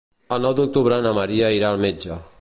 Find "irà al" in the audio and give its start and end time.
1.59-1.83